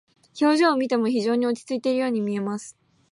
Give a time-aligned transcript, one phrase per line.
[0.41, 2.75] 表情を見ても非常に落ち着いているように見えます。